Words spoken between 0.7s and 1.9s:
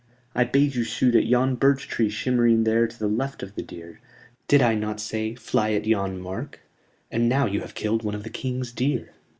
you shoot at yon birch